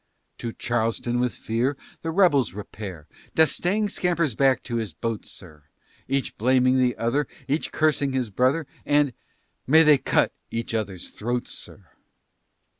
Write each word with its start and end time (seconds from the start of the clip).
To 0.39 0.51
Charleston 0.51 1.19
with 1.19 1.35
fear 1.35 1.77
The 2.01 2.09
rebels 2.09 2.53
repair; 2.55 3.07
D'Estaing 3.35 3.87
scampers 3.87 4.33
back 4.33 4.63
to 4.63 4.77
his 4.77 4.93
boats, 4.93 5.29
sir, 5.29 5.65
Each 6.07 6.35
blaming 6.39 6.79
the 6.79 6.97
other, 6.97 7.27
Each 7.47 7.71
cursing 7.71 8.11
his 8.13 8.31
brother, 8.31 8.65
And 8.83 9.13
may 9.67 9.83
they 9.83 9.99
cut 9.99 10.33
each 10.49 10.73
other's 10.73 11.11
throats, 11.11 11.51
sir. 11.51 11.85